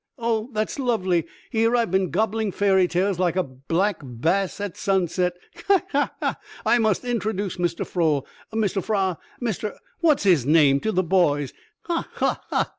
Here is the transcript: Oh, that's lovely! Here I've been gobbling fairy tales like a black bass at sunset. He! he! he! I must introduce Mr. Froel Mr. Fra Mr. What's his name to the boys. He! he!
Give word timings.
Oh, 0.17 0.49
that's 0.51 0.79
lovely! 0.79 1.27
Here 1.51 1.75
I've 1.75 1.91
been 1.91 2.09
gobbling 2.09 2.51
fairy 2.51 2.87
tales 2.87 3.19
like 3.19 3.35
a 3.35 3.43
black 3.43 4.01
bass 4.03 4.59
at 4.59 4.75
sunset. 4.75 5.33
He! 5.53 5.75
he! 5.91 6.01
he! 6.19 6.29
I 6.65 6.79
must 6.79 7.05
introduce 7.05 7.57
Mr. 7.57 7.85
Froel 7.85 8.25
Mr. 8.51 8.83
Fra 8.83 9.19
Mr. 9.39 9.77
What's 9.99 10.23
his 10.23 10.43
name 10.43 10.79
to 10.79 10.91
the 10.91 11.03
boys. 11.03 11.53
He! 11.87 11.97
he! 12.19 12.61